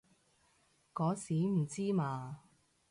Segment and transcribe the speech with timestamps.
[0.95, 2.39] 嗰時唔知嘛